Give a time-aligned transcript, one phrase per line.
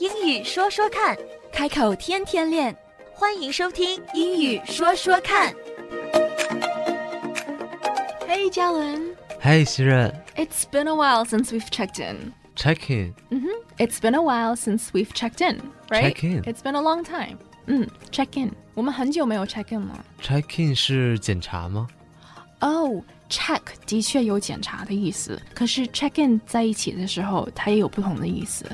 [0.00, 1.16] 英语说说看，
[1.52, 2.76] 开口天天练。
[3.12, 5.52] 欢迎收听《英语说说看》。
[8.28, 9.14] Hey, Jalen.
[9.40, 12.32] 嘿，西任 It's been a while since we've checked in.
[12.54, 13.14] ，check in，
[13.78, 16.12] It's been a while since we've checked in, right?
[16.12, 16.42] Check in.
[16.42, 17.38] It's been a long time.
[17.66, 18.52] 嗯，check in.
[18.74, 20.04] 我们很久没有 check in 了。
[20.20, 21.88] check in 是检查吗？
[22.60, 28.64] 哦、c h e c k 的确有检查的意思，可是 check in 在一起的时候，它也有不同的意思。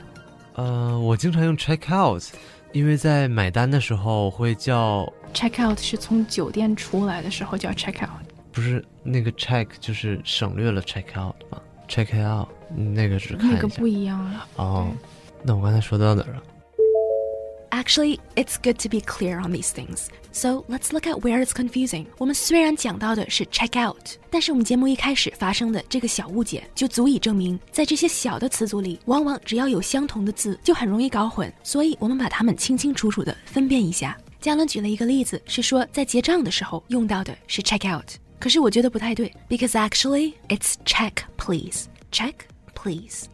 [0.57, 2.23] 呃，我经常用 check out，
[2.71, 8.25] 因为在买单的时候会叫，check out 是从酒店出来的时候叫 check out。
[8.51, 13.85] 不是那个 check 就是省略了 check out 嘛，check out，嗯那个是看那个不。
[13.85, 14.47] 一样啊。
[14.55, 14.87] 哦，
[15.43, 16.41] 那我刚才说到哪儿了？
[17.70, 20.08] Actually, it's good to be clear on these things.
[20.30, 22.06] So let's look at where it's confusing.
[22.18, 31.52] 我们虽然讲到的是 check out，但是我们节目一开始发生的这个小误解，就足以证明，在这些小的词组里，往往只要有相同的字，就很容易搞混。
[31.62, 34.16] 所以我们把它们清清楚楚的分辨一下。
[34.40, 38.04] 嘉伦举了一个例子，是说在结账的时候用到的是 check out，
[38.38, 41.86] 可是我觉得不太对，because actually it's check please.
[42.10, 42.34] Check
[42.74, 43.24] please.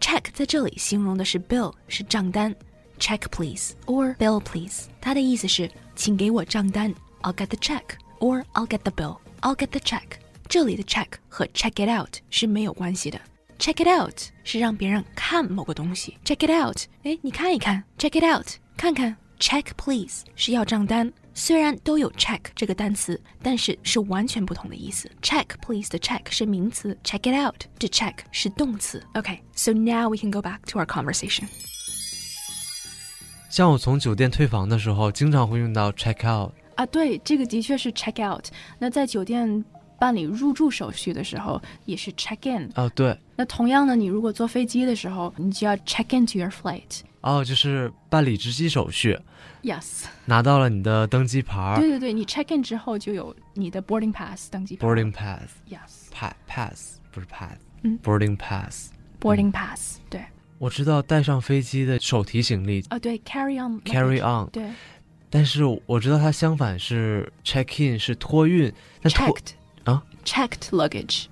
[0.00, 2.54] Check 在这里形容的是 bill，是账单。
[3.00, 7.82] Check please or bill please，它的意思是请给我账单，I'll get the check
[8.20, 9.18] or I'll get the bill.
[9.40, 10.02] I'll get the check。
[10.48, 13.20] 这里的 check 和 check it out 是没有关系的。
[13.58, 16.16] Check it out 是让别人看某个东西。
[16.24, 17.82] Check it out，哎，你看一看。
[17.98, 19.16] Check it out，看看。
[19.38, 21.12] Check please 是要账单。
[21.34, 25.10] 虽然都有 check 这个单词，但是是完全不同的意思。
[25.20, 29.04] Check please 的 check 是名词，check it out 的 check 是动词。
[29.12, 31.44] Okay，so now we can go back to our conversation.
[33.51, 36.53] 像我从酒店退房的时候，经常会用到 check out。
[36.75, 38.45] 啊，对，这个的确是 check out。
[38.79, 39.63] 那在酒店
[39.99, 42.71] 办理入住手续的时候，也是 check in。
[42.75, 47.01] 哦，对，那同样呢，你如果坐飞机的时候，你就要 check into your flight。
[47.19, 49.19] 哦，就是办理值机手续
[49.63, 54.87] ，Yes，拿到了你的登机牌对对对，你 check in 之后就有你的 boarding pass 登机牌。
[54.87, 55.41] ，boarding pass。
[55.69, 58.91] Yes，pass pass 不是 pass，嗯 boarding pass。
[59.19, 59.99] boarding pass。
[60.09, 60.23] 对，
[60.61, 63.81] 我知道带上飞机的手提行李啊对，carry on。
[63.81, 64.63] carry on，对
[65.27, 69.53] 但是我知道它相反是 check in 是托运，那，checked
[69.85, 71.25] 啊，checked luggage。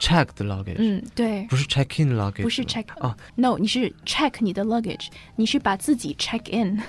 [0.00, 1.46] checked luggage，、嗯，对。
[1.46, 5.06] 不是 check in luggage，不是 check 哦 no，你是 check 你的 luggage，
[5.36, 6.82] 你是把自己 check in。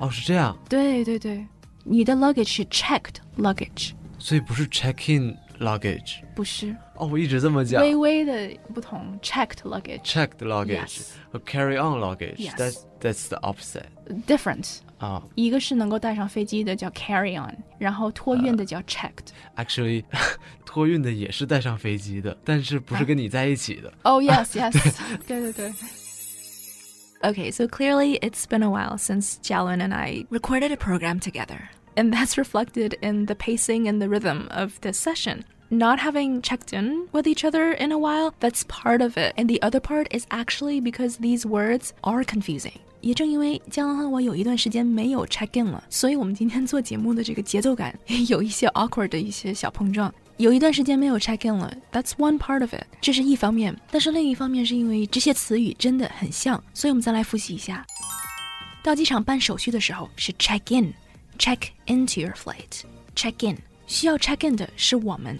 [0.00, 1.46] 哦是这样，对对对，
[1.84, 6.16] 你的 luggage 是 checked luggage，所以不是 check in luggage。
[6.34, 12.37] 不是哦，我一直这么讲微微的不同，checked luggage checked luggage Yes 和 carry on luggage。
[12.37, 13.85] Yes That's that's the opposite。
[14.25, 14.79] different。
[14.97, 19.27] 啊、一个是能够带上飞机的叫 carry on，然后托运的叫 checked。
[19.55, 20.03] actually，
[20.65, 23.93] 托运的也是带上飞机的，但是不是跟你在一起的。
[24.01, 24.71] Oh yes, yes，
[25.27, 25.71] 对对对。
[27.21, 31.69] Okay, so clearly it's been a while since Jalin and I recorded a program together.
[31.95, 35.43] And that's reflected in the pacing and the rhythm of this session.
[35.72, 39.32] not having checked in with each other in a while, that's part of it.
[39.36, 42.74] And the other part is actually because these words are confusing.
[43.00, 50.12] 也正因为佳伦和我有一段时间没有 check in 了，所以我们今天做节目的这个节奏感有一些 awkward 的一些小碰撞。
[50.36, 53.76] 有一段时间没有 check in 了，That's one part of it，这是一方面。
[53.90, 57.84] 但是另一方面是因为这些词语真的很像，所以我们再来复习一下。
[58.82, 63.56] 到机场办手续的时候是 check in，check into your flight，check in。
[63.86, 65.38] 需要 check in 的是我们，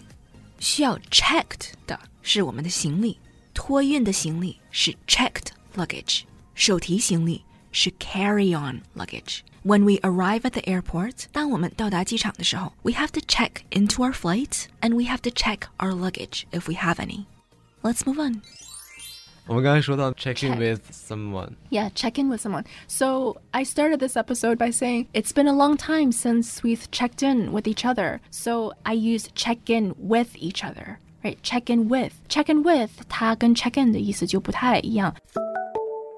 [0.62, 3.18] 需要 checked 的是我们的行李，
[3.54, 6.22] 托运的行李是 checked luggage，
[6.56, 14.96] 手提行李是 carry on luggage。When we arrive at the airport，当我们到达机场的时候，we have to check into our flight and
[14.96, 17.26] we have to check our luggage if we have any.
[17.82, 18.42] Let's move on.
[19.48, 22.66] 我们刚才说到 check in Check with someone， Yeah, check in with someone.
[22.88, 27.24] So I started this episode by saying it's been a long time since we've checked
[27.26, 28.20] in with each other.
[28.30, 31.00] So I used check in with each other.
[31.24, 31.38] Right?
[31.42, 32.12] Check in with.
[32.28, 35.16] Check in with 它跟 check in 的意思就不太一样。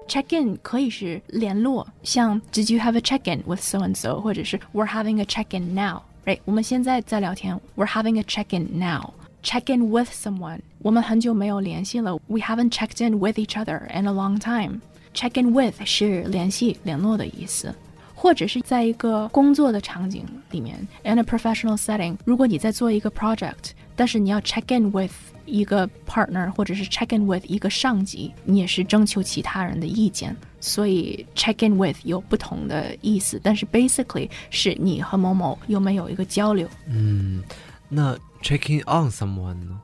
[0.08, 5.20] check in 可以是联络，像 Did you have a check in with so and so，或者是 We're having
[5.20, 6.40] a check in now。Right？
[6.44, 9.14] 我们现在在聊天，We're having a check in now。
[9.44, 15.52] check in with someone，我们很久没有联系了，We haven't checked in with each other in a long time。check in
[15.52, 17.74] with 是联系、联络的意思。
[18.14, 25.10] 或者是在一个工作的场景里面，in a professional setting，如果你在做一个 project，但是你要 check in with
[25.46, 36.68] 一个 partner，或者是 check in with 一个上级，你也是征求其他人的意见，所以 check in with 有不同的意思，但是 basically 是你和某某有没有一个交流。
[36.88, 37.42] 嗯，
[37.88, 39.80] 那 checking on someone 呢？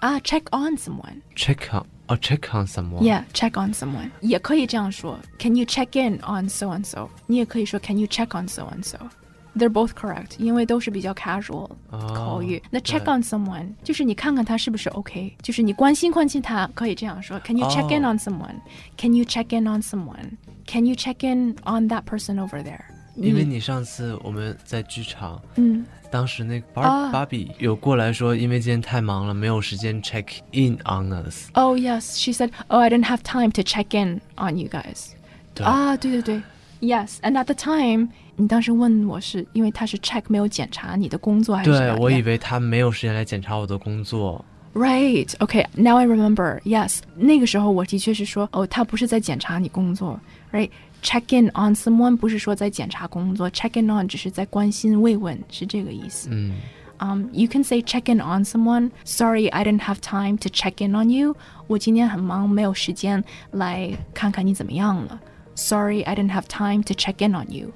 [0.00, 1.20] 啊，check on someone。
[1.34, 3.00] check on 哦、check on someone。
[3.00, 5.18] Yeah, check on someone 也可以这样说。
[5.38, 7.08] Can you check in on so and so？
[7.26, 12.62] 你也可以说 Can you check on so and so？They're both correct，因为都是比较 casual 哦口语。
[12.70, 17.40] 那对 check on someone 就是你看看他是不是 OK，就是你关心关心他，可以这样说。
[17.40, 21.88] Can you check in 哦 on someone？Can you check in on someone？Can you check in on
[21.88, 22.82] that person over there？
[23.18, 31.48] 因为你上次我们在剧场，嗯当时那个芭、啊芭比有过来说，因为今天太忙了，没有时间 check in on us。
[31.54, 35.08] ，Oh yes, she said, Oh, I didn't have time to check in on you guys.
[35.54, 36.42] 对啊，对对对，
[36.80, 37.16] Yes.
[37.22, 41.96] And at the time，你当时问我是因为他是 check 没有检查你的工作还是什么？
[41.96, 42.26] 对我以 Yeah.
[42.26, 44.44] 为他没有时间来检查我的工作。
[44.74, 45.28] Right.
[45.38, 45.66] Okay.
[45.76, 46.60] Now I remember.
[46.62, 46.98] Yes.
[47.16, 50.20] 那个时候我的确是说，哦，他不是在检查你工作，
[50.52, 50.70] right?
[51.02, 56.28] Check in on someone 不是说在检查工作，check in on 只是在关心慰问，是这个意思。
[56.32, 56.54] 嗯
[57.00, 58.92] Um, you can say check in on someone.
[59.04, 61.36] Sorry, I didn't have time to check in on you.
[61.66, 65.20] 我今天很忙，没有时间来看看你怎么样了。
[65.56, 67.72] Sorry, I didn't have time to check in on you.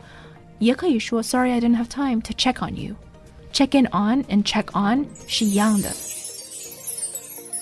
[0.60, 2.94] 也可以说 Sorry, I didn't have time to check on you.
[3.52, 5.92] Check in on and check on 是一样的。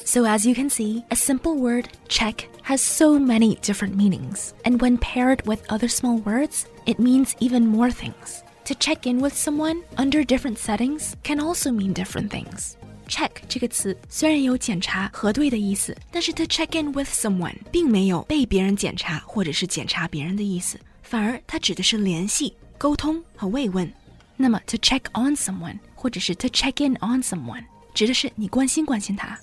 [0.04, 4.52] So, as you can see, a simple word, check, has so many different meanings.
[4.64, 8.42] And when paired with other small words, it means even more things.
[8.64, 12.74] To check in with someone under different settings can also mean different things.
[13.08, 23.88] Check 这个词虽然有检查、核对的意思，但是 to check in with someone 并没有被别人检查或者是检查别人的意思，反而它指的是联系、沟通和慰问。
[24.36, 27.64] 那么 to check on someone 或者是 to check in on someone
[27.94, 29.38] 指的是你关心关心他。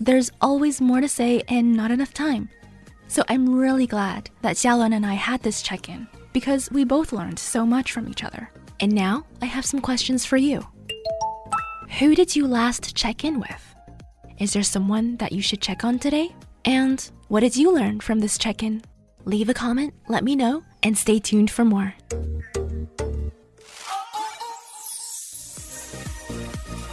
[0.00, 2.48] there's always more to say and not enough time.
[3.08, 7.12] So I'm really glad that Jialun and I had this check in because we both
[7.12, 8.50] learned so much from each other.
[8.80, 10.66] And now I have some questions for you.
[12.00, 13.74] Who did you last check in with?
[14.38, 16.34] Is there someone that you should check on today?
[16.64, 18.82] And what did you learn from this check in?
[19.26, 21.94] Leave a comment, let me know, and stay tuned for more.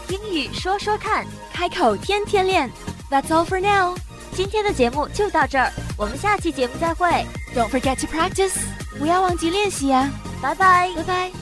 [0.08, 2.70] English 说说看，开口天天练。
[3.12, 3.96] That's all for now。
[4.34, 7.08] 今天的节目就到这儿，我们下期节目再会
[7.54, 8.58] ，Don't forget to practice.
[8.98, 10.10] 不要忘记练习呀、
[10.42, 11.41] 拜拜，拜拜。